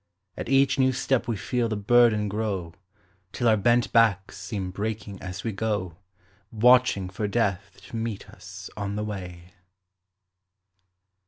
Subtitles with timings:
[0.35, 2.73] At each new step we feel the burden grow,
[3.33, 5.95] Till our bent backs seem breaking as we go,
[6.51, 9.53] Watching for Death to meet us on the way.